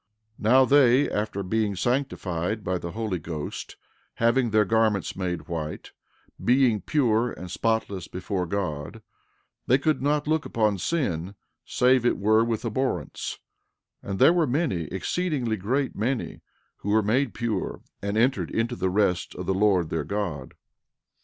[0.39, 3.75] 13:12 Now they, after being sanctified by the Holy Ghost,
[4.15, 5.91] having their garments made white,
[6.43, 9.03] being pure and spotless before God,
[9.69, 11.35] could not look upon sin
[11.65, 13.37] save it were with abhorrence;
[14.01, 16.41] and there were many, exceedingly great many,
[16.77, 20.55] who were made pure and entered into the rest of the Lord their God.